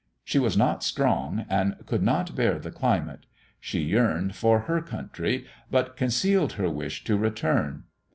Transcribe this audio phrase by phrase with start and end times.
[0.23, 3.27] She was not strong, and could not bear the climate.
[3.59, 7.83] She yearned for her country, but concealed her wish to return.